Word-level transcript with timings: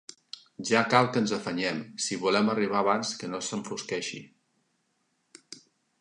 Ja 0.67 0.79
cal 0.93 1.09
que 1.17 1.21
ens 1.23 1.33
afanyem, 1.37 1.83
si 2.05 2.17
volem 2.23 2.49
arribar 2.53 2.79
abans 2.81 3.11
que 3.21 3.29
no 3.35 3.43
s'enfosqueixi. 3.49 4.23